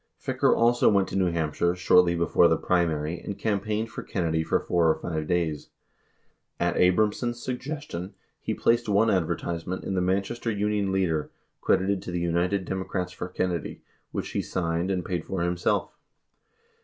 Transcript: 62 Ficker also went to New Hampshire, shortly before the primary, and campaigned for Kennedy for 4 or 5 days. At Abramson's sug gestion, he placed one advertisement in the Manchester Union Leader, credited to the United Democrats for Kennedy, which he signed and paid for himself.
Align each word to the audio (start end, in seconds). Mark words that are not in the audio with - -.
62 0.17 0.47
Ficker 0.47 0.57
also 0.57 0.89
went 0.89 1.07
to 1.09 1.15
New 1.15 1.31
Hampshire, 1.31 1.75
shortly 1.75 2.15
before 2.15 2.47
the 2.47 2.57
primary, 2.57 3.19
and 3.19 3.37
campaigned 3.37 3.91
for 3.91 4.01
Kennedy 4.01 4.43
for 4.43 4.59
4 4.59 4.89
or 4.89 4.95
5 4.99 5.27
days. 5.27 5.69
At 6.59 6.75
Abramson's 6.75 7.39
sug 7.43 7.59
gestion, 7.59 8.13
he 8.39 8.55
placed 8.55 8.89
one 8.89 9.11
advertisement 9.11 9.83
in 9.83 9.93
the 9.93 10.01
Manchester 10.01 10.49
Union 10.49 10.91
Leader, 10.91 11.29
credited 11.61 12.01
to 12.01 12.09
the 12.11 12.19
United 12.19 12.65
Democrats 12.65 13.11
for 13.11 13.27
Kennedy, 13.27 13.83
which 14.11 14.31
he 14.31 14.41
signed 14.41 14.89
and 14.89 15.05
paid 15.05 15.23
for 15.23 15.43
himself. 15.43 15.93